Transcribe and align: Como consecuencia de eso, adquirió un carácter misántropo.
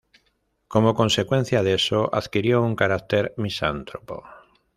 Como 0.67 0.95
consecuencia 0.95 1.61
de 1.61 1.75
eso, 1.75 2.09
adquirió 2.11 2.63
un 2.63 2.75
carácter 2.75 3.35
misántropo. 3.37 4.23